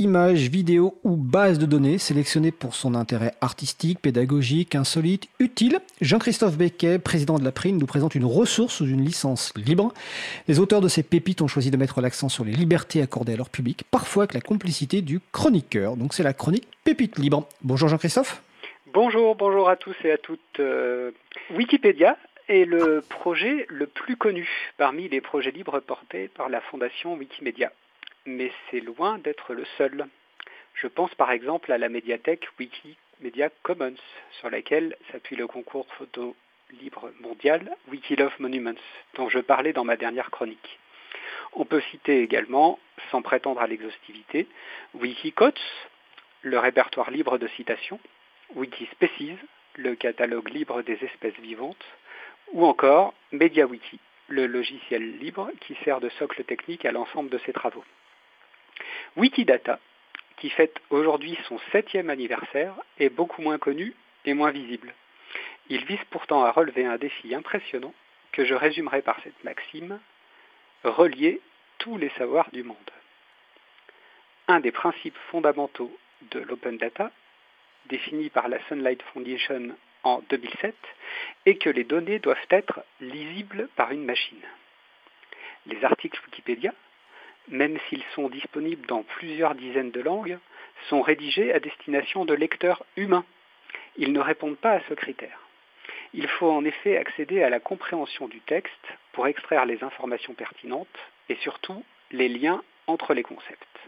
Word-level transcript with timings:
images, 0.00 0.48
vidéos 0.48 0.98
ou 1.04 1.16
bases 1.16 1.58
de 1.58 1.66
données 1.66 1.98
sélectionnées 1.98 2.50
pour 2.50 2.74
son 2.74 2.94
intérêt 2.94 3.34
artistique, 3.40 4.00
pédagogique, 4.00 4.74
insolite, 4.74 5.28
utile. 5.38 5.78
Jean-Christophe 6.00 6.56
Becquet, 6.56 6.98
président 6.98 7.38
de 7.38 7.44
la 7.44 7.52
PRIN, 7.52 7.72
nous 7.72 7.86
présente 7.86 8.14
une 8.14 8.24
ressource 8.24 8.74
sous 8.74 8.86
une 8.86 9.04
licence 9.04 9.52
libre. 9.56 9.92
Les 10.48 10.58
auteurs 10.58 10.80
de 10.80 10.88
ces 10.88 11.02
pépites 11.02 11.42
ont 11.42 11.46
choisi 11.46 11.70
de 11.70 11.76
mettre 11.76 12.00
l'accent 12.00 12.28
sur 12.28 12.44
les 12.44 12.52
libertés 12.52 13.02
accordées 13.02 13.34
à 13.34 13.36
leur 13.36 13.50
public, 13.50 13.84
parfois 13.90 14.24
avec 14.24 14.34
la 14.34 14.40
complicité 14.40 15.02
du 15.02 15.20
chroniqueur. 15.32 15.96
Donc 15.96 16.14
c'est 16.14 16.22
la 16.22 16.32
chronique 16.32 16.66
Pépite 16.82 17.18
libre. 17.18 17.46
Bonjour 17.62 17.88
Jean-Christophe. 17.88 18.42
Bonjour, 18.92 19.36
bonjour 19.36 19.68
à 19.68 19.76
tous 19.76 19.94
et 20.04 20.12
à 20.12 20.18
toutes. 20.18 20.40
Euh, 20.58 21.10
Wikipédia 21.54 22.16
est 22.48 22.64
le 22.64 23.02
projet 23.08 23.66
le 23.68 23.86
plus 23.86 24.16
connu 24.16 24.48
parmi 24.78 25.08
les 25.08 25.20
projets 25.20 25.50
libres 25.50 25.78
portés 25.80 26.28
par 26.28 26.48
la 26.48 26.60
fondation 26.60 27.14
Wikimedia. 27.14 27.70
Mais 28.26 28.52
c'est 28.70 28.80
loin 28.80 29.18
d'être 29.18 29.54
le 29.54 29.64
seul. 29.78 30.06
Je 30.74 30.86
pense 30.86 31.14
par 31.14 31.30
exemple 31.30 31.72
à 31.72 31.78
la 31.78 31.88
médiathèque 31.88 32.48
Wikimedia 32.58 33.50
Commons, 33.62 33.96
sur 34.38 34.50
laquelle 34.50 34.96
s'appuie 35.10 35.36
le 35.36 35.46
concours 35.46 35.86
photo 35.94 36.36
libre 36.72 37.10
mondial 37.20 37.76
Wikilove 37.88 38.34
Monuments, 38.38 38.80
dont 39.14 39.28
je 39.28 39.38
parlais 39.38 39.72
dans 39.72 39.84
ma 39.84 39.96
dernière 39.96 40.30
chronique. 40.30 40.78
On 41.54 41.64
peut 41.64 41.80
citer 41.90 42.22
également, 42.22 42.78
sans 43.10 43.22
prétendre 43.22 43.60
à 43.60 43.66
l'exhaustivité, 43.66 44.46
Wikicodes, 44.94 45.58
le 46.42 46.58
répertoire 46.58 47.10
libre 47.10 47.38
de 47.38 47.48
citations, 47.48 48.00
Wikispecies, 48.54 49.36
le 49.76 49.94
catalogue 49.94 50.50
libre 50.50 50.82
des 50.82 50.98
espèces 51.04 51.38
vivantes, 51.40 51.84
ou 52.52 52.66
encore 52.66 53.14
MediaWiki, 53.32 53.98
le 54.28 54.46
logiciel 54.46 55.18
libre 55.18 55.50
qui 55.60 55.76
sert 55.84 56.00
de 56.00 56.08
socle 56.10 56.44
technique 56.44 56.84
à 56.84 56.92
l'ensemble 56.92 57.30
de 57.30 57.38
ces 57.46 57.52
travaux. 57.52 57.84
Wikidata, 59.16 59.78
qui 60.38 60.50
fête 60.50 60.80
aujourd'hui 60.90 61.38
son 61.48 61.58
septième 61.72 62.10
anniversaire, 62.10 62.74
est 62.98 63.10
beaucoup 63.10 63.42
moins 63.42 63.58
connu 63.58 63.94
et 64.24 64.34
moins 64.34 64.50
visible. 64.50 64.94
Il 65.68 65.84
vise 65.84 66.04
pourtant 66.10 66.44
à 66.44 66.50
relever 66.50 66.84
un 66.84 66.96
défi 66.96 67.34
impressionnant 67.34 67.94
que 68.32 68.44
je 68.44 68.54
résumerai 68.54 69.02
par 69.02 69.20
cette 69.22 69.44
maxime 69.44 70.00
relier 70.84 71.40
tous 71.78 71.96
les 71.96 72.10
savoirs 72.10 72.50
du 72.52 72.62
monde. 72.62 72.76
Un 74.48 74.60
des 74.60 74.72
principes 74.72 75.18
fondamentaux 75.30 75.96
de 76.30 76.40
l'open 76.40 76.76
data 76.76 77.10
défini 77.86 78.30
par 78.30 78.48
la 78.48 78.58
Sunlight 78.66 79.02
Foundation 79.12 79.76
en 80.02 80.22
2007 80.28 80.74
est 81.46 81.56
que 81.56 81.70
les 81.70 81.84
données 81.84 82.18
doivent 82.18 82.46
être 82.50 82.80
lisibles 83.00 83.68
par 83.76 83.92
une 83.92 84.04
machine. 84.04 84.42
Les 85.66 85.84
articles 85.84 86.20
Wikipédia, 86.26 86.72
même 87.50 87.78
s'ils 87.88 88.04
sont 88.14 88.28
disponibles 88.28 88.86
dans 88.86 89.02
plusieurs 89.02 89.54
dizaines 89.54 89.90
de 89.90 90.00
langues, 90.00 90.38
sont 90.88 91.02
rédigés 91.02 91.52
à 91.52 91.60
destination 91.60 92.24
de 92.24 92.34
lecteurs 92.34 92.84
humains. 92.96 93.24
Ils 93.96 94.12
ne 94.12 94.20
répondent 94.20 94.56
pas 94.56 94.72
à 94.72 94.80
ce 94.88 94.94
critère. 94.94 95.38
Il 96.14 96.26
faut 96.26 96.50
en 96.50 96.64
effet 96.64 96.96
accéder 96.96 97.42
à 97.42 97.50
la 97.50 97.60
compréhension 97.60 98.28
du 98.28 98.40
texte 98.40 98.86
pour 99.12 99.26
extraire 99.26 99.66
les 99.66 99.84
informations 99.84 100.34
pertinentes 100.34 100.88
et 101.28 101.36
surtout 101.36 101.84
les 102.10 102.28
liens 102.28 102.62
entre 102.86 103.14
les 103.14 103.22
concepts. 103.22 103.78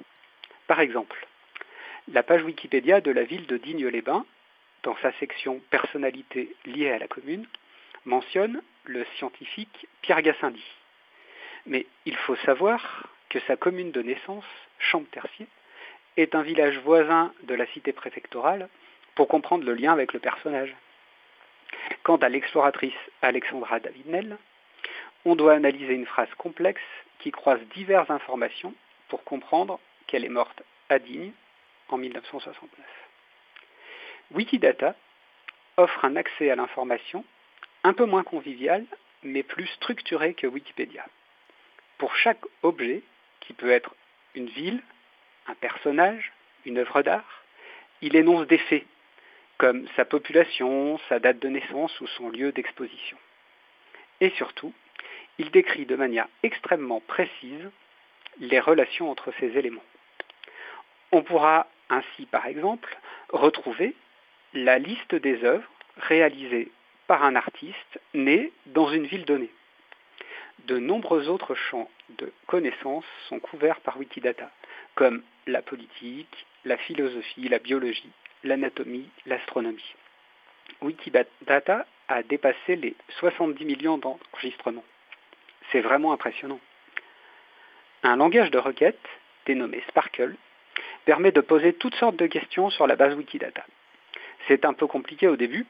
Par 0.66 0.80
exemple, 0.80 1.27
la 2.08 2.22
page 2.22 2.44
Wikipédia 2.44 3.00
de 3.00 3.10
la 3.10 3.24
ville 3.24 3.46
de 3.46 3.56
Digne-les-Bains, 3.56 4.24
dans 4.83 4.96
sa 5.02 5.12
section 5.14 5.60
Personnalité 5.70 6.55
liée 6.66 6.90
à 6.90 6.98
la 6.98 7.08
commune, 7.08 7.46
mentionne 8.05 8.62
le 8.84 9.05
scientifique 9.16 9.86
Pierre 10.02 10.22
Gassendi. 10.22 10.64
Mais 11.66 11.86
il 12.06 12.16
faut 12.16 12.36
savoir 12.36 13.08
que 13.33 13.41
sa 13.47 13.56
commune 13.56 13.92
de 13.92 14.02
naissance, 14.02 14.44
Champtercier, 14.78 15.47
est 16.19 16.34
un 16.34 16.42
village 16.42 16.77
voisin 16.80 17.33
de 17.44 17.55
la 17.55 17.66
cité 17.69 17.92
préfectorale 17.92 18.69
pour 19.14 19.27
comprendre 19.27 19.64
le 19.64 19.72
lien 19.72 19.91
avec 19.91 20.12
le 20.12 20.20
personnage. 20.20 20.77
Quant 22.02 22.16
à 22.16 22.28
l'exploratrice 22.28 22.92
Alexandra 23.22 23.80
Davidnel, 23.80 24.36
on 25.24 25.34
doit 25.34 25.55
analyser 25.55 25.95
une 25.95 26.05
phrase 26.05 26.29
complexe 26.36 26.83
qui 27.20 27.30
croise 27.30 27.61
diverses 27.74 28.11
informations 28.11 28.74
pour 29.08 29.24
comprendre 29.24 29.80
qu'elle 30.06 30.27
est 30.27 30.36
morte 30.40 30.62
à 30.90 30.98
Digne 30.98 31.33
en 31.89 31.96
1969. 31.96 32.85
Wikidata 34.33 34.95
offre 35.79 36.05
un 36.05 36.17
accès 36.17 36.51
à 36.51 36.56
l'information 36.56 37.24
un 37.83 37.95
peu 37.95 38.05
moins 38.05 38.24
convivial, 38.24 38.85
mais 39.23 39.42
plus 39.42 39.68
structuré 39.68 40.35
que 40.35 40.46
Wikipédia. 40.46 41.06
Pour 41.96 42.14
chaque 42.17 42.45
objet, 42.62 43.02
qui 43.42 43.53
peut 43.53 43.70
être 43.70 43.95
une 44.35 44.48
ville, 44.48 44.83
un 45.47 45.55
personnage, 45.55 46.33
une 46.64 46.79
œuvre 46.79 47.03
d'art, 47.03 47.42
il 48.01 48.17
énonce 48.17 48.47
des 48.47 48.58
faits, 48.58 48.86
comme 49.58 49.86
sa 49.97 50.05
population, 50.05 50.98
sa 51.08 51.19
date 51.19 51.39
de 51.39 51.48
naissance 51.48 52.01
ou 52.01 52.07
son 52.07 52.30
lieu 52.30 52.53
d'exposition. 52.53 53.17
Et 54.20 54.30
surtout, 54.30 54.73
il 55.39 55.51
décrit 55.51 55.86
de 55.86 55.97
manière 55.97 56.29
extrêmement 56.42 57.01
précise 57.01 57.70
les 58.41 58.61
relations 58.61 59.11
entre 59.11 59.33
ces 59.39 59.57
éléments. 59.59 59.85
On 61.11 61.23
pourra 61.23 61.67
ainsi, 61.91 62.27
par 62.27 62.47
exemple, 62.47 62.97
retrouver 63.29 63.95
la 64.55 64.79
liste 64.79 65.14
des 65.14 65.45
œuvres 65.45 65.69
réalisées 65.97 66.70
par 67.07 67.24
un 67.24 67.36
artiste 67.36 68.01
né 68.14 68.53
dans 68.67 68.91
une 68.91 69.07
ville 69.07 69.24
donnée. 69.24 69.51
De 70.67 70.79
nombreux 70.79 71.29
autres 71.29 71.55
champs 71.55 71.91
de 72.11 72.33
connaissances 72.46 73.05
sont 73.29 73.40
couverts 73.40 73.80
par 73.80 73.98
Wikidata, 73.98 74.51
comme 74.95 75.23
la 75.46 75.63
politique, 75.63 76.46
la 76.64 76.77
philosophie, 76.77 77.48
la 77.48 77.58
biologie, 77.58 78.11
l'anatomie, 78.45 79.08
l'astronomie. 79.27 79.95
Wikidata 80.80 81.86
a 82.08 82.23
dépassé 82.23 82.77
les 82.77 82.95
70 83.20 83.64
millions 83.64 83.98
d'enregistrements. 83.98 84.85
C'est 85.70 85.80
vraiment 85.80 86.12
impressionnant. 86.12 86.61
Un 88.02 88.17
langage 88.17 88.51
de 88.51 88.58
requête, 88.58 89.01
dénommé 89.46 89.83
Sparkle, 89.89 90.36
permet 91.05 91.33
de 91.33 91.41
poser 91.41 91.73
toutes 91.73 91.95
sortes 91.95 92.17
de 92.17 92.27
questions 92.27 92.70
sur 92.70 92.86
la 92.86 92.96
base 92.96 93.14
Wikidata. 93.14 93.64
C'est 94.48 94.64
un 94.64 94.73
peu 94.73 94.86
compliqué 94.86 95.29
au 95.29 95.36
début, 95.36 95.67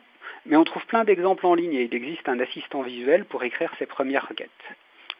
mais 0.47 0.57
on 0.57 0.65
trouve 0.65 0.85
plein 0.87 1.05
d'exemples 1.05 1.47
en 1.47 1.55
ligne 1.55 1.75
et 1.75 1.83
il 1.83 1.95
existe 1.95 2.29
un 2.29 2.41
assistant 2.41 2.83
visuel 2.83 3.25
pour 3.25 3.45
écrire 3.45 3.73
ses 3.79 3.87
premières 3.87 4.29
requêtes. 4.29 4.51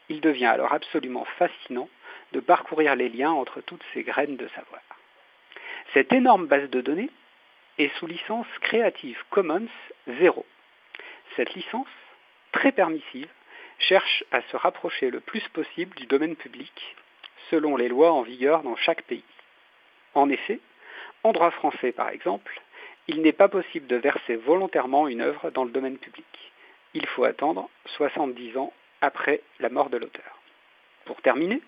Il 0.09 0.21
devient 0.21 0.47
alors 0.47 0.73
absolument 0.73 1.25
fascinant 1.39 1.89
de 2.33 2.41
parcourir 2.41 2.97
les 2.97 3.09
liens 3.09 3.33
entre 3.33 3.61
toutes 3.61 3.85
ces 3.93 4.03
graines 4.03 4.37
de 4.37 4.49
savoir. 4.49 4.83
Cette 5.95 6.13
énorme 6.13 6.47
base 6.47 6.71
de 6.71 6.81
données 6.81 7.11
est 7.79 7.95
sous 7.99 8.07
licence 8.07 8.47
Creative 8.61 9.23
Commons 9.31 9.69
0. 10.07 10.45
Cette 11.37 11.55
licence, 11.55 11.89
très 12.53 12.73
permissive, 12.73 13.29
cherche 13.79 14.25
à 14.31 14.43
se 14.43 14.57
rapprocher 14.57 15.11
le 15.11 15.21
plus 15.21 15.47
possible 15.49 15.97
du 15.97 16.07
domaine 16.07 16.37
public, 16.37 16.97
selon 17.51 17.77
les 17.77 17.89
lois 17.89 18.13
en 18.13 18.23
vigueur 18.23 18.63
dans 18.63 18.77
chaque 18.77 19.03
pays. 19.03 19.25
En 20.15 20.29
effet, 20.29 20.61
en 21.25 21.33
droit 21.33 21.51
français 21.51 21.93
par 21.93 22.11
exemple, 22.11 22.61
il 23.09 23.23
n'est 23.23 23.33
pas 23.33 23.49
possible 23.49 23.87
de 23.87 23.97
verser 23.97 24.37
volontairement 24.37 25.09
une 25.09 25.23
œuvre 25.23 25.51
dans 25.51 25.65
le 25.65 25.71
domaine 25.71 25.99
public. 25.99 26.53
Il 26.95 27.07
faut 27.07 27.25
attendre 27.25 27.69
70 27.97 28.57
ans 28.59 28.73
après 29.03 29.43
la 29.61 29.69
mort 29.69 29.91
de 29.91 29.99
l'auteur. 29.99 30.39
Pour 31.05 31.21
terminer, 31.21 31.61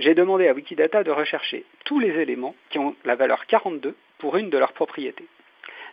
j'ai 0.00 0.14
demandé 0.14 0.48
à 0.48 0.54
Wikidata 0.54 1.04
de 1.04 1.12
rechercher 1.12 1.64
tous 1.84 2.00
les 2.00 2.18
éléments 2.20 2.56
qui 2.70 2.78
ont 2.78 2.96
la 3.04 3.14
valeur 3.14 3.46
42 3.46 3.94
pour 4.18 4.36
une 4.36 4.50
de 4.50 4.58
leurs 4.58 4.72
propriétés. 4.72 5.28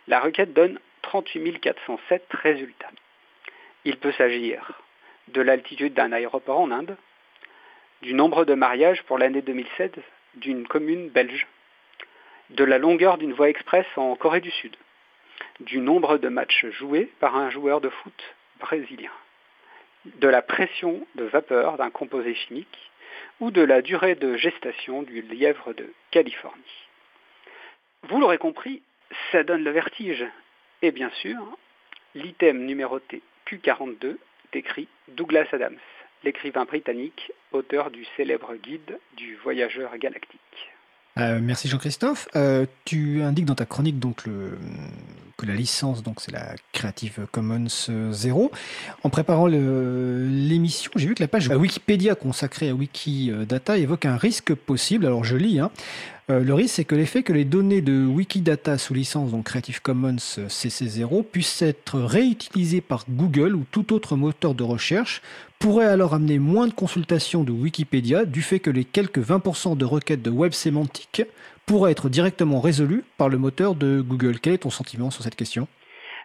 La 0.08 0.18
requête 0.18 0.52
donne 0.52 0.80
38 1.02 1.60
407 1.60 2.26
résultats. 2.32 2.90
Il 3.84 3.98
peut 3.98 4.12
s'agir 4.12 4.80
de 5.28 5.40
l'altitude 5.40 5.94
d'un 5.94 6.12
aéroport 6.12 6.58
en 6.58 6.70
Inde, 6.70 6.96
du 8.00 8.14
nombre 8.14 8.44
de 8.44 8.54
mariages 8.54 9.02
pour 9.04 9.18
l'année 9.18 9.42
2016 9.42 9.90
d'une 10.34 10.66
commune 10.66 11.08
belge, 11.10 11.46
de 12.50 12.64
la 12.64 12.78
longueur 12.78 13.18
d'une 13.18 13.32
voie 13.32 13.48
express 13.48 13.86
en 13.96 14.16
Corée 14.16 14.40
du 14.40 14.50
Sud, 14.50 14.76
du 15.60 15.78
nombre 15.78 16.18
de 16.18 16.28
matchs 16.28 16.66
joués 16.66 17.12
par 17.20 17.36
un 17.36 17.50
joueur 17.50 17.80
de 17.80 17.88
foot 17.88 18.34
brésilien, 18.58 19.10
de 20.22 20.28
la 20.28 20.40
pression 20.40 21.04
de 21.16 21.24
vapeur 21.24 21.76
d'un 21.76 21.90
composé 21.90 22.34
chimique 22.34 22.78
ou 23.40 23.50
de 23.50 23.60
la 23.60 23.82
durée 23.82 24.14
de 24.14 24.36
gestation 24.36 25.02
du 25.02 25.20
lièvre 25.20 25.74
de 25.74 25.92
Californie. 26.12 26.62
Vous 28.08 28.20
l'aurez 28.20 28.38
compris, 28.38 28.82
ça 29.32 29.42
donne 29.42 29.64
le 29.64 29.72
vertige. 29.72 30.24
Et 30.80 30.92
bien 30.92 31.10
sûr, 31.20 31.40
l'item 32.14 32.64
numéroté 32.64 33.20
Q42 33.48 34.16
décrit 34.52 34.86
Douglas 35.08 35.46
Adams, 35.50 35.78
l'écrivain 36.22 36.66
britannique, 36.66 37.32
auteur 37.50 37.90
du 37.90 38.04
célèbre 38.16 38.54
guide 38.54 39.00
du 39.16 39.34
voyageur 39.36 39.96
galactique. 39.98 40.70
Euh, 41.18 41.40
merci 41.42 41.68
Jean-Christophe. 41.68 42.28
Euh, 42.36 42.66
tu 42.84 43.22
indiques 43.22 43.46
dans 43.46 43.56
ta 43.56 43.66
chronique 43.66 43.98
donc 43.98 44.24
le 44.24 44.56
la 45.46 45.54
licence, 45.54 46.02
donc 46.02 46.20
c'est 46.20 46.32
la 46.32 46.54
Creative 46.72 47.26
Commons 47.30 47.66
0. 48.10 48.50
En 49.02 49.10
préparant 49.10 49.46
l'émission, 49.46 50.90
j'ai 50.96 51.08
vu 51.08 51.14
que 51.14 51.22
la 51.22 51.28
page 51.28 51.48
Wikipédia 51.48 52.14
consacrée 52.14 52.68
à 52.68 52.74
Wikidata 52.74 53.78
évoque 53.78 54.06
un 54.06 54.16
risque 54.16 54.54
possible. 54.54 55.06
Alors 55.06 55.24
je 55.24 55.36
lis, 55.36 55.60
hein. 55.60 55.70
Euh, 56.30 56.40
le 56.40 56.54
risque, 56.54 56.76
c'est 56.76 56.84
que 56.84 56.94
l'effet 56.94 57.22
que 57.22 57.32
les 57.32 57.44
données 57.44 57.82
de 57.82 58.06
Wikidata 58.06 58.78
sous 58.78 58.94
licence, 58.94 59.32
donc 59.32 59.46
Creative 59.46 59.82
Commons 59.82 60.16
CC0, 60.16 61.24
puissent 61.24 61.62
être 61.62 61.98
réutilisées 61.98 62.80
par 62.80 63.04
Google 63.10 63.56
ou 63.56 63.64
tout 63.70 63.92
autre 63.92 64.16
moteur 64.16 64.54
de 64.54 64.62
recherche 64.62 65.20
pourrait 65.58 65.86
alors 65.86 66.14
amener 66.14 66.38
moins 66.38 66.66
de 66.66 66.72
consultations 66.72 67.44
de 67.44 67.52
Wikipédia 67.52 68.24
du 68.24 68.42
fait 68.42 68.58
que 68.58 68.70
les 68.70 68.84
quelques 68.84 69.20
20% 69.20 69.76
de 69.76 69.84
requêtes 69.84 70.22
de 70.22 70.30
web 70.30 70.52
sémantique 70.52 71.22
pourraient 71.66 71.92
être 71.92 72.08
directement 72.08 72.60
résolues 72.60 73.04
par 73.16 73.28
le 73.28 73.38
moteur 73.38 73.74
de 73.74 74.00
Google. 74.00 74.40
Quel 74.40 74.54
est 74.54 74.58
ton 74.58 74.70
sentiment 74.70 75.10
sur 75.10 75.22
cette 75.22 75.36
question? 75.36 75.68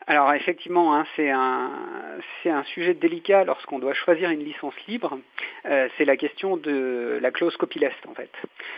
Alors 0.09 0.33
effectivement, 0.33 0.95
hein, 0.95 1.05
c'est 1.17 1.29
un, 1.29 2.63
sujet 2.73 2.93
délicat 2.93 3.43
lorsqu'on 3.43 3.77
doit 3.77 3.93
choisir 3.93 4.29
une 4.29 4.39
licence 4.39 4.73
libre. 4.87 5.19
Euh, 5.65 5.89
c'est 5.97 6.05
la 6.05 6.15
question 6.15 6.55
de 6.55 7.19
la 7.21 7.31
clause 7.31 7.55
copyleft 7.57 8.05
en 8.07 8.13
fait. 8.13 8.31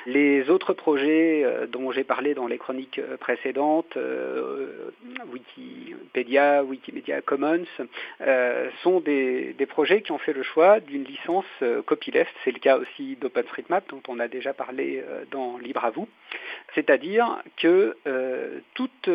Les 0.08 0.50
autres 0.50 0.74
projets 0.74 1.44
euh, 1.44 1.68
dont 1.68 1.92
j'ai 1.92 2.04
parlé 2.04 2.34
dans 2.34 2.48
les 2.48 2.58
chroniques 2.58 2.98
euh, 2.98 3.16
précédentes, 3.18 3.98
Wikipédia, 5.32 6.64
Wikimedia 6.64 7.22
Commons, 7.22 7.66
sont 8.82 9.00
des, 9.00 9.54
des, 9.54 9.66
projets 9.68 10.02
qui 10.02 10.12
ont 10.12 10.18
fait 10.18 10.34
le 10.34 10.42
choix 10.42 10.80
d'une 10.80 11.04
licence 11.04 11.46
copyleft. 11.86 12.34
C'est 12.44 12.52
le 12.52 12.60
cas 12.60 12.78
aussi 12.78 13.18
d'OpenStreetMap 13.18 13.88
dont 13.90 14.02
on 14.08 14.20
a 14.20 14.28
déjà 14.28 14.54
parlé 14.54 15.04
dans 15.32 15.58
Libre 15.60 15.86
à 15.86 15.92
vous. 15.92 16.08
C'est-à-dire 16.74 17.44
que 17.58 17.96
toute 18.74 19.10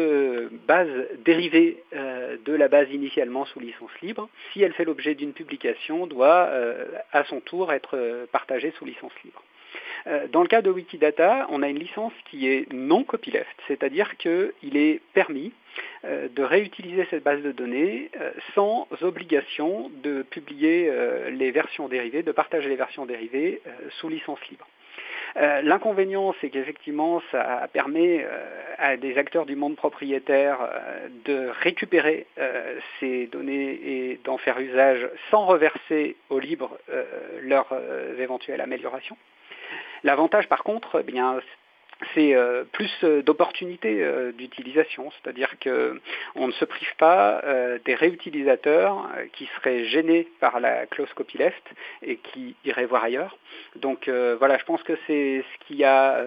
base 0.66 0.90
dérivée 1.24 1.82
euh, 2.03 2.03
de 2.44 2.52
la 2.52 2.68
base 2.68 2.90
initialement 2.90 3.44
sous 3.46 3.60
licence 3.60 3.90
libre, 4.02 4.28
si 4.52 4.62
elle 4.62 4.72
fait 4.72 4.84
l'objet 4.84 5.14
d'une 5.14 5.32
publication, 5.32 6.06
doit 6.06 6.48
euh, 6.50 6.86
à 7.12 7.24
son 7.24 7.40
tour 7.40 7.72
être 7.72 7.96
euh, 7.96 8.26
partagée 8.30 8.72
sous 8.78 8.84
licence 8.84 9.12
libre. 9.24 9.42
Dans 10.32 10.42
le 10.42 10.48
cas 10.48 10.60
de 10.60 10.70
Wikidata, 10.70 11.46
on 11.48 11.62
a 11.62 11.68
une 11.68 11.78
licence 11.78 12.12
qui 12.30 12.46
est 12.46 12.70
non 12.72 13.04
copyleft, 13.04 13.56
c'est-à-dire 13.66 14.18
qu'il 14.18 14.76
est 14.76 15.00
permis 15.14 15.50
de 16.04 16.42
réutiliser 16.42 17.06
cette 17.08 17.24
base 17.24 17.42
de 17.42 17.52
données 17.52 18.10
sans 18.54 18.86
obligation 19.00 19.90
de 20.02 20.22
publier 20.22 20.92
les 21.30 21.50
versions 21.52 21.88
dérivées, 21.88 22.22
de 22.22 22.32
partager 22.32 22.68
les 22.68 22.76
versions 22.76 23.06
dérivées 23.06 23.62
sous 23.98 24.10
licence 24.10 24.38
libre. 24.50 24.66
Euh, 25.36 25.62
l'inconvénient, 25.62 26.34
c'est 26.40 26.48
qu'effectivement, 26.48 27.20
ça 27.32 27.68
permet 27.72 28.24
euh, 28.24 28.44
à 28.78 28.96
des 28.96 29.18
acteurs 29.18 29.46
du 29.46 29.56
monde 29.56 29.74
propriétaire 29.74 30.58
euh, 30.60 31.08
de 31.24 31.48
récupérer 31.60 32.26
ces 33.00 33.26
données 33.26 33.72
et 33.72 34.20
d'en 34.24 34.38
faire 34.38 34.58
usage 34.58 35.08
sans 35.30 35.46
reverser 35.46 36.16
au 36.30 36.38
libre 36.38 36.78
leurs 37.42 37.72
éventuelles 38.18 38.60
améliorations. 38.60 39.16
L'avantage, 40.02 40.48
par 40.48 40.62
contre, 40.64 41.00
eh 41.00 41.02
bien, 41.02 41.40
c'est 42.14 42.34
euh, 42.34 42.64
plus 42.72 42.92
euh, 43.02 43.22
d'opportunités 43.22 44.02
euh, 44.02 44.32
d'utilisation, 44.32 45.10
c'est-à-dire 45.12 45.54
qu'on 45.62 46.46
ne 46.46 46.52
se 46.52 46.64
prive 46.64 46.94
pas 46.96 47.42
des 47.84 47.94
réutilisateurs 47.94 49.08
qui 49.32 49.48
seraient 49.56 49.84
gênés 49.84 50.28
par 50.40 50.60
la 50.60 50.86
clause 50.86 51.12
copyleft 51.14 51.64
et 52.02 52.16
qui 52.16 52.54
iraient 52.64 52.86
voir 52.86 53.04
ailleurs. 53.04 53.36
Donc 53.76 54.08
voilà, 54.08 54.58
je 54.58 54.64
pense 54.64 54.82
que 54.82 54.94
c'est 55.06 55.42
ce 55.42 55.66
qui 55.66 55.84
a 55.84 56.24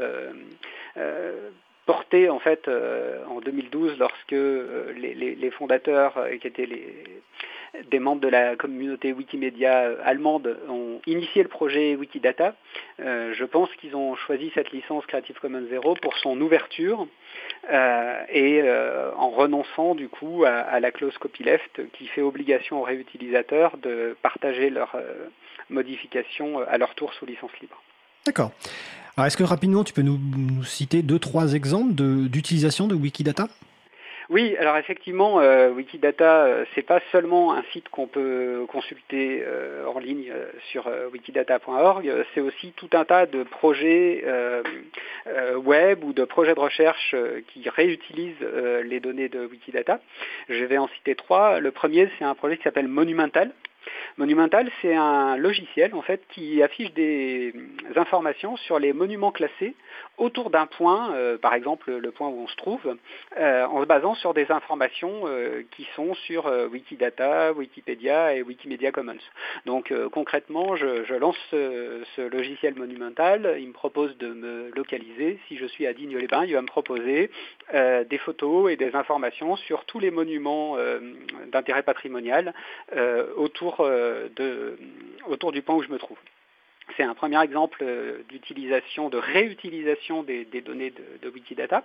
porté 1.86 2.30
en 2.30 2.40
fait 2.40 2.70
en 3.30 3.40
2012 3.42 3.98
lorsque 4.00 4.32
les, 4.32 5.52
fondateurs 5.52 6.14
qui 6.42 6.48
étaient 6.48 6.66
les, 6.66 6.94
des 7.90 8.00
membres 8.00 8.22
de 8.22 8.28
la 8.28 8.56
communauté 8.56 9.14
Wikimedia 9.14 9.82
euh, 9.82 9.98
allemande 10.04 10.58
ont 10.70 11.00
initié 11.06 11.44
le 11.44 11.50
projet 11.50 11.96
Wikidata. 11.96 12.56
Euh, 13.00 13.34
je 13.34 13.46
pense 13.46 13.70
qu'ils 13.80 13.96
ont 13.96 14.16
choisi 14.16 14.52
cette 14.54 14.72
licence 14.72 15.06
Creative 15.06 15.38
Commons 15.40 15.66
0 15.70 15.96
pour 15.96 16.18
son 16.18 16.40
ouverture 16.42 17.08
euh, 17.72 18.24
et 18.30 18.64
en 19.18 19.30
renonçant 19.30 19.96
du 19.96 20.10
coup 20.10 20.44
à, 20.46 20.80
la 20.80 20.92
clause 20.92 21.18
copyleft 21.18 21.82
qui 21.94 22.08
fait 22.08 22.22
obligation 22.22 22.82
aux 22.82 22.84
réutilisateurs 22.84 23.78
de 23.78 24.16
partager 24.22 24.70
leurs 24.70 24.96
modifications 25.70 26.60
à 26.60 26.78
leur 26.78 26.96
tour 26.96 27.14
sous 27.14 27.26
licence 27.26 27.52
libre. 27.62 27.82
D'accord. 28.26 28.52
Alors 29.16 29.28
est-ce 29.28 29.38
que 29.38 29.44
rapidement 29.44 29.84
tu 29.84 29.94
peux 29.94 30.02
nous 30.02 30.64
citer 30.64 31.02
deux, 31.02 31.20
trois 31.20 31.54
exemples 31.54 31.94
d'utilisation 31.94 32.88
de 32.88 32.96
Wikidata? 32.96 33.48
Oui, 34.30 34.58
alors 34.58 34.76
effectivement, 34.76 35.40
euh, 35.40 35.70
Wikidata, 35.70 36.46
euh, 36.46 36.66
c'est 36.76 36.82
pas 36.82 37.00
seulement 37.14 37.54
un 37.54 37.64
site 37.72 37.88
qu'on 37.88 38.08
peut 38.08 38.66
consulter 38.68 39.42
euh, 39.46 39.86
en 39.88 40.00
ligne 40.00 40.34
sur 40.72 40.90
wikidata.org, 41.14 42.12
c'est 42.34 42.42
aussi 42.42 42.74
tout 42.74 42.90
un 42.92 43.06
tas 43.06 43.26
de 43.26 43.44
projets 43.44 44.26
web 45.56 46.04
ou 46.04 46.14
de 46.14 46.26
projets 46.26 46.56
de 46.56 46.60
recherche 46.60 47.16
qui 47.54 47.70
réutilisent 47.70 48.46
les 48.84 49.00
données 49.00 49.30
de 49.30 49.46
Wikidata. 49.46 50.02
Je 50.50 50.66
vais 50.66 50.78
en 50.78 50.88
citer 50.90 51.16
trois. 51.16 51.60
Le 51.60 51.72
premier, 51.72 52.10
c'est 52.18 52.26
un 52.26 52.36
projet 52.36 52.58
qui 52.58 52.64
s'appelle 52.64 52.88
Monumental, 52.88 53.52
Monumental, 54.18 54.70
c'est 54.82 54.96
un 54.96 55.38
logiciel 55.38 55.94
en 55.94 56.02
fait 56.02 56.22
qui 56.30 56.62
affiche 56.64 56.94
des 56.94 57.54
informations 57.96 58.58
sur 58.58 58.80
les 58.80 58.94
monuments 58.94 59.32
classés 59.32 59.76
autour 60.18 60.50
d'un 60.50 60.66
point, 60.66 61.14
euh, 61.14 61.38
par 61.38 61.54
exemple 61.54 61.92
le 61.92 62.12
point 62.12 62.28
où 62.28 62.42
on 62.42 62.48
se 62.48 62.56
trouve, 62.56 62.98
euh, 63.40 63.66
en 63.66 63.82
se 63.82 63.86
basant 63.86 64.16
sur 64.16 64.34
des 64.34 64.52
informations 64.52 65.24
euh, 65.26 65.64
qui 65.72 65.88
sont 65.96 66.14
sur 66.16 66.46
Wikidata, 66.72 67.54
Wikipédia 67.54 68.36
et 68.36 68.42
Wikimedia 68.42 68.92
Commons. 68.92 69.18
Donc 69.66 69.94
concrètement, 70.12 70.76
je, 70.76 71.14
lance 71.14 71.38
ce, 71.52 72.22
logiciel 72.30 72.76
monumental, 72.76 73.58
il 73.60 73.68
me 73.68 73.74
propose 73.74 74.18
de 74.18 74.28
me 74.28 74.72
localiser. 74.76 75.40
Si 75.48 75.58
je 75.58 75.66
suis 75.66 75.86
à 75.86 75.94
Digne-les-Bains, 75.94 76.46
il 76.46 76.54
va 76.54 76.62
me 76.62 76.68
proposer 76.68 77.30
des 77.74 78.18
photos 78.18 78.72
et 78.72 78.76
des 78.76 78.96
informations 78.96 79.56
sur 79.56 79.86
tous 79.86 80.00
les 80.00 80.12
monuments 80.12 80.78
d'intérêt 81.52 81.84
patrimonial 81.84 82.54
autour, 83.36 83.77
de, 83.86 84.78
autour 85.28 85.52
du 85.52 85.62
point 85.62 85.76
où 85.76 85.84
je 85.84 85.90
me 85.90 85.98
trouve. 85.98 86.18
C'est 86.96 87.04
un 87.04 87.14
premier 87.14 87.42
exemple 87.44 87.80
euh, 87.82 88.24
d'utilisation, 88.30 89.10
de 89.10 89.18
réutilisation 89.18 90.24
des, 90.24 90.46
données 90.62 90.94
de, 91.22 91.30
Wikidata. 91.30 91.84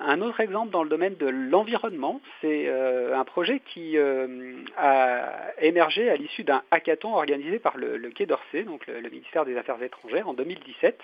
Un 0.00 0.20
autre 0.22 0.40
exemple 0.40 0.70
dans 0.70 0.82
le 0.82 0.88
domaine 0.88 1.16
de 1.16 1.26
l'environnement, 1.26 2.20
c'est 2.40 2.68
euh, 2.68 3.18
un 3.18 3.24
projet 3.24 3.60
qui 3.60 3.98
euh, 3.98 4.54
a 4.76 5.52
émergé 5.60 6.08
à 6.08 6.16
l'issue 6.16 6.44
d'un 6.44 6.62
hackathon 6.70 7.14
organisé 7.14 7.58
par 7.58 7.76
le, 7.76 7.98
Quai 8.10 8.26
d'Orsay, 8.26 8.62
donc 8.62 8.86
le, 8.86 9.08
ministère 9.08 9.44
des 9.44 9.56
Affaires 9.56 9.82
étrangères, 9.82 10.28
en 10.28 10.34
2017. 10.34 10.98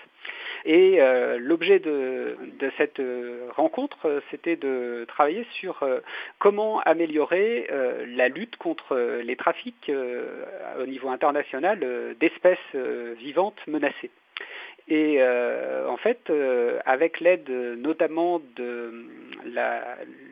Et 0.65 0.99
l'objet 1.39 1.79
de, 1.79 2.35
cette 2.77 3.01
rencontre, 3.55 4.21
c'était 4.31 4.55
de 4.55 5.05
travailler 5.07 5.45
sur 5.53 5.85
comment 6.39 6.79
améliorer 6.81 7.69
la 8.07 8.27
lutte 8.27 8.57
contre 8.57 8.97
les 9.23 9.35
trafics 9.35 9.91
au 10.79 10.85
niveau 10.85 11.09
international 11.09 12.15
d'espèces 12.19 12.75
vivantes 13.17 13.59
menacées. 13.67 14.11
Et 14.89 15.17
euh, 15.19 15.87
en 15.89 15.97
fait, 15.97 16.29
euh, 16.29 16.79
avec 16.85 17.19
l'aide 17.19 17.49
notamment 17.49 18.41
de 18.55 19.05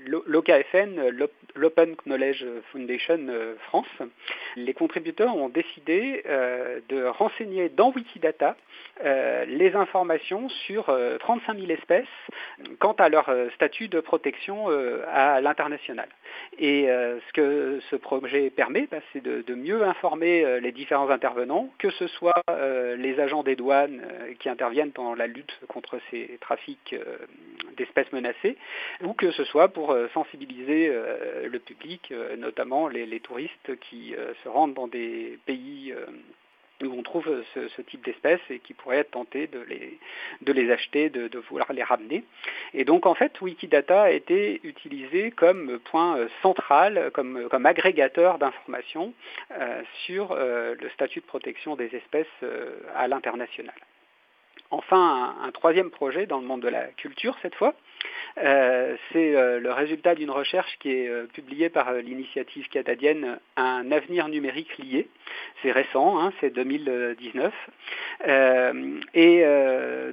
l'OKFN, 0.05 1.09
l'Open 1.55 1.95
Knowledge 2.05 2.45
Foundation 2.71 3.27
euh, 3.29 3.55
France, 3.67 3.87
les 4.55 4.73
contributeurs 4.73 5.35
ont 5.35 5.49
décidé 5.49 6.23
de 6.89 7.05
renseigner 7.05 7.69
dans 7.69 7.91
Wikidata 7.91 8.55
les 9.03 9.75
informations 9.75 10.49
sur 10.49 10.85
35 11.19 11.57
000 11.57 11.71
espèces 11.71 12.05
quant 12.79 12.93
à 12.93 13.09
leur 13.09 13.29
statut 13.55 13.87
de 13.87 13.99
protection 13.99 14.67
à 15.11 15.41
l'international. 15.41 16.07
Et 16.57 16.87
ce 16.87 17.33
que 17.33 17.79
ce 17.89 17.95
projet 17.95 18.49
permet, 18.49 18.87
bah, 18.89 18.99
c'est 19.11 19.21
de, 19.21 19.55
mieux 19.55 19.83
informer 19.83 20.59
les 20.61 20.71
différents 20.71 21.09
intervenants, 21.09 21.69
que 21.79 21.89
ce 21.91 22.07
soit 22.07 22.43
les 22.97 23.19
agents 23.19 23.43
des 23.43 23.55
douanes 23.55 24.01
qui 24.39 24.49
interviennent 24.49 24.91
dans 24.95 25.15
la 25.15 25.27
lutte 25.27 25.59
contre 25.67 25.99
ces 26.09 26.37
trafics 26.41 26.93
euh, 26.93 27.17
d'espèces 27.75 28.11
menacées, 28.11 28.57
ou 29.03 29.13
que 29.13 29.31
ce 29.31 29.43
soit 29.45 29.69
pour 29.69 29.91
euh, 29.91 30.07
sensibiliser 30.13 30.89
euh, 30.89 31.47
le 31.47 31.59
public, 31.59 32.13
notamment 32.37 32.87
les, 32.87 33.19
touristes 33.19 33.79
qui 33.79 34.13
se 34.43 34.49
rendent 34.49 34.73
dans 34.73 34.87
des 34.87 35.39
pays 35.45 35.93
où 36.83 36.87
on 36.87 37.03
trouve 37.03 37.43
ce, 37.53 37.81
type 37.81 38.03
d'espèces 38.03 38.41
et 38.49 38.59
qui 38.59 38.73
pourraient 38.73 38.97
être 38.97 39.11
tentés 39.11 39.47
de 39.47 39.59
les, 39.59 39.97
de 40.41 40.51
les 40.51 40.69
acheter, 40.71 41.09
de, 41.09 41.39
vouloir 41.49 41.71
les 41.71 41.83
ramener. 41.83 42.23
Et 42.73 42.83
donc 42.83 43.05
en 43.05 43.15
fait, 43.15 43.39
Wikidata 43.41 44.03
a 44.03 44.11
été 44.11 44.59
utilisé 44.63 45.31
comme 45.31 45.79
point 45.79 46.27
central, 46.41 47.09
comme, 47.13 47.47
comme 47.49 47.65
agrégateur 47.65 48.37
d'informations 48.37 49.13
sur 50.05 50.35
le 50.35 50.89
statut 50.93 51.21
de 51.21 51.25
protection 51.25 51.75
des 51.75 51.95
espèces 51.95 52.27
à 52.95 53.07
l'international. 53.07 53.75
Enfin, 54.71 55.35
un, 55.43 55.51
troisième 55.51 55.89
projet 55.89 56.25
dans 56.25 56.39
le 56.39 56.45
monde 56.45 56.61
de 56.61 56.67
la 56.67 56.85
culture 56.87 57.37
cette 57.41 57.55
fois, 57.55 57.75
euh, 58.37 58.95
c'est 59.11 59.35
euh, 59.35 59.59
le 59.59 59.71
résultat 59.71 60.15
d'une 60.15 60.31
recherche 60.31 60.77
qui 60.79 60.91
est 60.91 61.07
euh, 61.07 61.25
publiée 61.33 61.69
par 61.69 61.93
l'initiative 61.93 62.67
canadienne 62.67 63.39
Un 63.55 63.91
avenir 63.91 64.27
numérique 64.27 64.77
lié. 64.77 65.07
C'est 65.61 65.71
récent, 65.71 66.19
hein, 66.19 66.33
c'est 66.41 66.49
2019. 66.49 67.53
et 69.13 69.43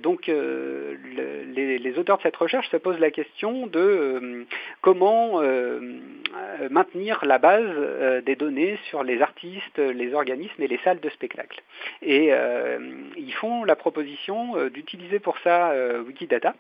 donc 0.02 0.26
les, 0.26 1.99
auteurs 1.99 2.18
de 2.18 2.22
cette 2.22 2.37
recherche 2.37 2.70
se 2.70 2.76
posent 2.76 2.99
la 2.99 3.11
question 3.11 3.66
de 3.66 4.46
comment 4.80 5.40
maintenir 6.70 7.24
la 7.24 7.38
base 7.38 8.22
des 8.24 8.36
données 8.36 8.78
sur 8.88 9.02
les 9.02 9.20
artistes, 9.20 9.78
les 9.78 10.14
organismes 10.14 10.62
et 10.62 10.68
les 10.68 10.78
salles 10.84 11.00
de 11.00 11.10
spectacle. 11.10 11.62
Et 12.00 12.30
ils 13.16 13.34
font 13.34 13.64
la 13.64 13.76
proposition 13.76 14.68
d'utiliser 14.68 15.18
pour 15.18 15.38
ça 15.38 15.72
Wikidata, 16.06 16.54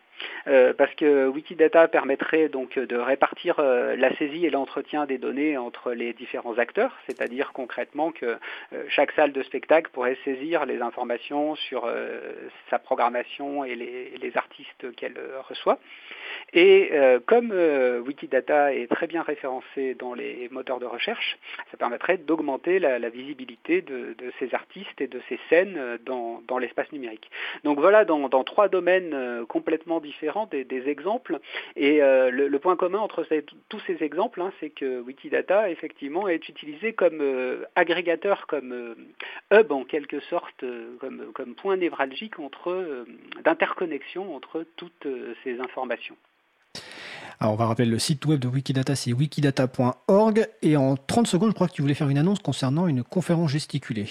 parce 0.46 0.94
que 0.94 1.28
Wikidata 1.28 1.88
permettrait 1.88 2.48
donc 2.48 2.78
de 2.78 2.96
répartir 2.96 3.56
euh, 3.58 3.96
la 3.96 4.14
saisie 4.16 4.46
et 4.46 4.50
l'entretien 4.50 5.06
des 5.06 5.18
données 5.18 5.56
entre 5.56 5.92
les 5.92 6.12
différents 6.12 6.58
acteurs, 6.58 6.96
c'est-à-dire 7.06 7.52
concrètement 7.52 8.12
que 8.12 8.26
euh, 8.26 8.84
chaque 8.88 9.12
salle 9.12 9.32
de 9.32 9.42
spectacle 9.42 9.90
pourrait 9.92 10.18
saisir 10.24 10.66
les 10.66 10.80
informations 10.80 11.54
sur 11.56 11.84
euh, 11.86 12.20
sa 12.70 12.78
programmation 12.78 13.64
et 13.64 13.74
les, 13.74 14.32
artistes 14.34 14.94
qu'elle 14.96 15.18
reçoit. 15.46 15.78
Et 16.54 16.90
comme 17.26 17.52
Wikidata 18.06 18.72
est 18.72 18.90
très 18.90 19.06
bien 19.06 19.20
référencé 19.20 19.94
dans 19.94 20.14
les 20.14 20.48
moteurs 20.50 20.80
de 20.80 20.86
recherche, 20.86 21.36
ça 21.70 21.76
permettrait 21.76 22.16
d'augmenter 22.16 22.78
la, 22.78 23.10
visibilité 23.10 23.82
de, 23.82 24.16
ces 24.38 24.54
artistes 24.54 24.98
et 25.02 25.06
de 25.06 25.20
ces 25.28 25.38
scènes 25.50 25.98
dans, 26.06 26.58
l'espace 26.58 26.90
numérique. 26.92 27.30
Donc 27.64 27.78
voilà, 27.78 28.06
dans, 28.06 28.44
trois 28.44 28.68
domaines 28.68 29.44
complètement 29.48 30.00
différents, 30.00 30.11
des 30.52 30.88
exemples 30.88 31.40
et 31.76 32.02
euh, 32.02 32.30
le, 32.30 32.58
point 32.58 32.76
commun 32.76 32.98
entre 32.98 33.26
tous 33.68 33.80
ces 33.86 34.02
exemples, 34.02 34.40
hein, 34.40 34.52
c'est 34.60 34.70
que 34.70 35.00
Wikidata, 35.00 35.70
effectivement, 35.70 36.28
est 36.28 36.48
utilisé 36.48 36.92
comme 36.92 37.20
euh, 37.20 37.64
agrégateur, 37.74 38.46
comme 38.46 38.72
euh, 38.72 38.94
hub 39.52 39.72
en 39.72 39.84
quelque 39.84 40.20
sorte, 40.20 40.64
comme, 41.00 41.32
comme, 41.34 41.54
point 41.54 41.76
névralgique 41.76 42.38
entre 42.38 43.04
d'interconnexion 43.44 44.34
entre 44.34 44.64
toutes 44.76 45.06
ces 45.44 45.60
informations. 45.60 46.16
Alors 47.40 47.54
on 47.54 47.56
va 47.56 47.66
rappeler 47.66 47.88
le 47.88 47.98
site 47.98 48.24
web 48.26 48.38
de 48.38 48.48
Wikidata, 48.48 48.94
c'est 48.94 49.12
wikidata.org. 49.12 50.46
Et 50.62 50.76
en 50.76 50.96
30 50.96 51.26
secondes, 51.26 51.50
je 51.50 51.54
crois 51.54 51.66
que 51.66 51.72
tu 51.72 51.82
voulais 51.82 51.94
faire 51.94 52.08
une 52.08 52.18
annonce 52.18 52.38
concernant 52.38 52.86
une 52.86 53.02
conférence 53.02 53.50
gesticulée. 53.50 54.06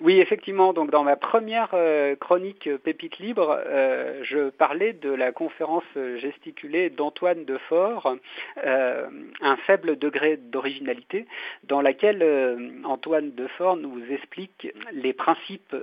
Oui, 0.00 0.18
effectivement. 0.18 0.72
Donc, 0.72 0.90
dans 0.90 1.04
ma 1.04 1.16
première 1.16 1.70
euh, 1.74 2.16
chronique 2.16 2.66
euh, 2.66 2.78
Pépite 2.78 3.18
libre, 3.18 3.60
euh, 3.66 4.20
je 4.22 4.48
parlais 4.48 4.94
de 4.94 5.10
la 5.10 5.30
conférence 5.30 5.84
gesticulée 6.16 6.88
d'Antoine 6.88 7.44
Defort, 7.44 8.16
un 8.56 9.56
faible 9.66 9.98
degré 9.98 10.38
d'originalité, 10.38 11.26
dans 11.64 11.82
laquelle 11.82 12.80
Antoine 12.84 13.32
Defort 13.34 13.76
nous 13.76 14.02
explique 14.10 14.72
les 14.92 15.12
principes 15.12 15.76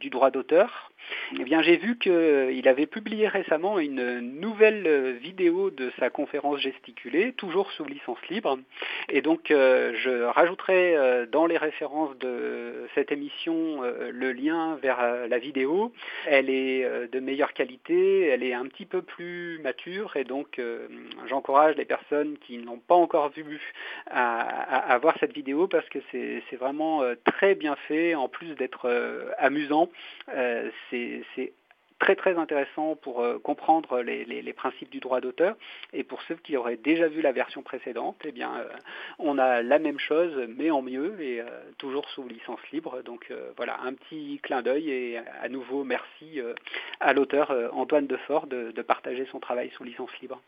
du 0.00 0.10
droit 0.10 0.30
d'auteur. 0.30 0.92
Eh 1.38 1.44
bien, 1.44 1.62
j'ai 1.62 1.76
vu 1.76 1.98
qu'il 1.98 2.68
avait 2.68 2.86
publié 2.86 3.28
récemment 3.28 3.78
une 3.78 4.20
nouvelle 4.20 5.16
vidéo 5.16 5.70
de 5.70 5.92
sa 5.98 6.10
conférence 6.10 6.60
gesticulée, 6.60 7.32
toujours 7.32 7.70
sous 7.72 7.84
licence 7.84 8.18
libre. 8.28 8.58
Et 9.08 9.22
donc, 9.22 9.46
je 9.48 10.22
rajouterai 10.22 11.26
dans 11.30 11.46
les 11.46 11.56
références 11.56 12.16
de 12.18 12.86
cette 12.94 13.12
émission 13.12 13.82
euh, 13.82 14.10
le 14.12 14.32
lien 14.32 14.76
vers 14.82 15.00
euh, 15.00 15.26
la 15.28 15.38
vidéo. 15.38 15.92
Elle 16.26 16.50
est 16.50 16.84
euh, 16.84 17.06
de 17.08 17.20
meilleure 17.20 17.52
qualité, 17.52 18.26
elle 18.28 18.42
est 18.42 18.54
un 18.54 18.66
petit 18.66 18.86
peu 18.86 19.02
plus 19.02 19.60
mature 19.62 20.16
et 20.16 20.24
donc 20.24 20.60
j'encourage 21.26 21.76
les 21.76 21.84
personnes 21.84 22.36
qui 22.38 22.58
n'ont 22.58 22.78
pas 22.78 22.94
encore 22.94 23.30
vu 23.30 23.60
à, 24.10 24.98
voir 25.00 25.16
cette 25.20 25.32
vidéo 25.32 25.66
parce 25.66 25.88
que 25.88 25.98
c'est 26.10 26.56
vraiment 26.56 27.02
très 27.24 27.54
bien 27.54 27.76
fait. 27.88 28.14
En 28.14 28.28
plus 28.28 28.54
d'être 28.54 28.88
amusant, 29.38 29.88
très 32.04 32.16
très 32.16 32.36
intéressant 32.36 32.96
pour 32.96 33.22
euh, 33.22 33.38
comprendre 33.38 34.00
les, 34.02 34.52
principes 34.52 34.90
du 34.90 35.00
droit 35.00 35.20
d'auteur. 35.22 35.56
Et 35.92 36.04
pour 36.04 36.20
ceux 36.28 36.34
qui 36.36 36.56
auraient 36.56 36.76
déjà 36.76 37.08
vu 37.08 37.22
la 37.22 37.32
version 37.32 37.62
précédente, 37.62 38.16
eh 38.24 38.32
bien, 38.32 38.56
euh, 38.56 38.68
on 39.18 39.38
a 39.38 39.62
la 39.62 39.78
même 39.78 39.98
chose, 39.98 40.32
mais 40.56 40.70
en 40.70 40.82
mieux 40.82 41.18
et 41.20 41.40
euh, 41.40 41.46
toujours 41.78 42.08
sous 42.10 42.28
licence 42.28 42.60
libre. 42.72 43.02
Donc 43.04 43.32
voilà, 43.56 43.78
un 43.82 43.94
petit 43.94 44.38
clin 44.42 44.60
d'œil 44.62 44.90
et 44.90 45.18
à 45.42 45.48
nouveau 45.48 45.84
merci 45.84 46.40
à 47.00 47.12
l'auteur 47.12 47.52
Antoine 47.72 48.06
Defort 48.06 48.46
de, 48.46 48.70
de 48.70 48.82
partager 48.82 49.26
son 49.30 49.40
travail 49.40 49.70
sous 49.76 49.84
licence 49.84 50.10
libre. 50.20 50.40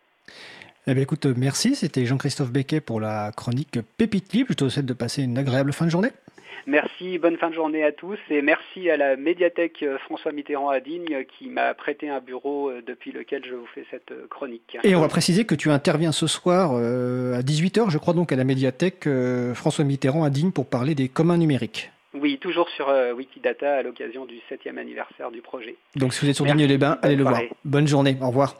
Eh 0.86 0.94
bien, 0.94 1.02
écoute, 1.02 1.26
merci. 1.26 1.74
C'était 1.74 2.04
Jean-Christophe 2.04 2.50
Becquet 2.50 2.80
pour 2.80 3.00
la 3.00 3.32
chronique 3.32 3.78
Pépite 3.96 4.32
Libre. 4.32 4.50
Je 4.50 4.54
te 4.54 4.68
souhaite 4.68 4.86
de 4.86 4.94
passer 4.94 5.22
une 5.22 5.38
agréable 5.38 5.72
fin 5.72 5.86
de 5.86 5.90
journée. 5.90 6.10
Merci, 6.66 7.18
bonne 7.18 7.36
fin 7.36 7.48
de 7.48 7.54
journée 7.54 7.84
à 7.84 7.92
tous 7.92 8.18
et 8.28 8.42
merci 8.42 8.90
à 8.90 8.96
la 8.96 9.16
médiathèque 9.16 9.84
euh, 9.84 9.98
François 9.98 10.32
Mitterrand 10.32 10.68
à 10.68 10.80
Digne 10.80 11.24
qui 11.38 11.48
m'a 11.48 11.72
prêté 11.74 12.08
un 12.08 12.18
bureau 12.18 12.70
euh, 12.70 12.82
depuis 12.84 13.12
lequel 13.12 13.44
je 13.48 13.54
vous 13.54 13.66
fais 13.72 13.86
cette 13.88 14.10
euh, 14.10 14.26
chronique. 14.28 14.76
Et 14.82 14.96
on 14.96 15.00
va 15.00 15.06
préciser 15.06 15.44
que 15.44 15.54
tu 15.54 15.70
interviens 15.70 16.10
ce 16.10 16.26
soir 16.26 16.72
à 16.72 17.40
18h, 17.40 17.90
je 17.90 17.98
crois 17.98 18.14
donc 18.14 18.32
à 18.32 18.36
la 18.36 18.42
médiathèque 18.42 19.08
François 19.54 19.84
Mitterrand 19.84 20.24
à 20.24 20.30
Digne 20.30 20.50
pour 20.50 20.66
parler 20.66 20.96
des 20.96 21.08
communs 21.08 21.38
numériques. 21.38 21.92
Oui, 22.14 22.38
toujours 22.38 22.68
sur 22.70 22.92
Wikidata 23.14 23.76
à 23.76 23.82
l'occasion 23.82 24.24
du 24.24 24.36
7e 24.50 24.78
anniversaire 24.78 25.30
du 25.30 25.42
projet. 25.42 25.76
Donc 25.94 26.14
si 26.14 26.24
vous 26.24 26.30
êtes 26.30 26.36
sur 26.36 26.46
Digne-les-Bains, 26.46 26.98
allez 27.02 27.16
le 27.16 27.24
voir. 27.24 27.42
Bonne 27.64 27.86
journée, 27.86 28.16
au 28.20 28.28
revoir. 28.28 28.54